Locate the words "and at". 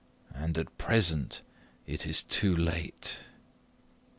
0.33-0.79